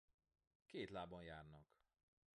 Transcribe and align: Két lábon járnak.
Két 0.65 0.89
lábon 0.89 1.23
járnak. 1.23 1.75